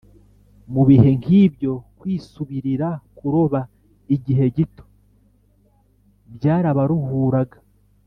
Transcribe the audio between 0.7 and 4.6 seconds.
mu bihe nk’ibyo, kwisubirira kuroba igihe